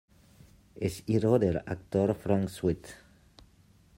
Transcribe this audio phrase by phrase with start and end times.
[0.77, 2.87] Es hijo del actor Frank Sweet.